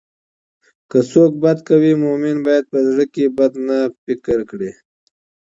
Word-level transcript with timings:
که 0.89 0.99
څوک 1.11 1.31
بد 1.43 1.57
کوي، 1.69 1.93
مؤمن 2.03 2.37
باید 2.45 2.65
په 2.71 2.79
زړه 2.89 3.05
کې 3.13 3.25
بد 3.37 3.53
نه 3.67 3.77
فکر 4.05 4.39
کړي. 4.49 4.71